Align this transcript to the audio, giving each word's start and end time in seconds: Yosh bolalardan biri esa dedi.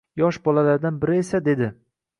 Yosh 0.21 0.39
bolalardan 0.47 0.99
biri 1.05 1.21
esa 1.25 1.45
dedi. 1.51 1.71